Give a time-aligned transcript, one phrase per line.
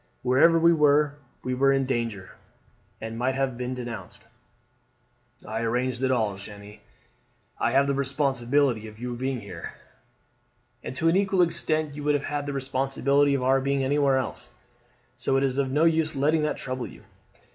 [0.23, 1.13] Wherever we were
[1.43, 2.31] we were in danger,
[2.99, 4.25] and might have been denounced."
[5.47, 6.79] "I arranged it all, Jeanne.
[7.59, 9.73] I have the responsibility of your being here."
[10.83, 14.17] "And to an equal extent you would have had the responsibility of our being anywhere
[14.17, 14.49] else.
[15.17, 17.03] So it is of no use letting that trouble you.